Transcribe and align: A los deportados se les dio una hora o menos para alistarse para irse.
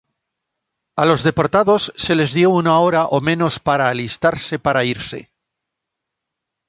A 0.95 1.05
los 1.05 1.21
deportados 1.21 1.93
se 1.95 2.15
les 2.15 2.33
dio 2.33 2.49
una 2.49 2.79
hora 2.79 3.05
o 3.05 3.21
menos 3.21 3.59
para 3.59 3.87
alistarse 3.87 4.57
para 4.57 4.83
irse. 4.83 5.27